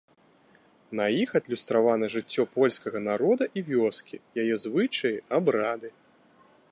На 0.99 1.05
іх 1.23 1.29
адлюстравана 1.39 2.05
жыццё 2.15 2.45
польскага 2.55 2.99
народа 3.09 3.43
і 3.61 3.65
вёскі, 3.69 4.15
яе 4.45 4.49
звычаі, 4.65 5.23
абрады. 5.41 5.89